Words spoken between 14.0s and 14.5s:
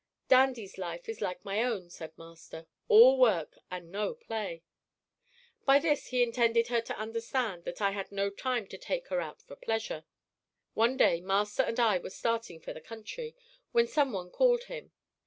one